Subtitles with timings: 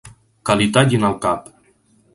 [0.49, 1.55] Que li tallin el cap!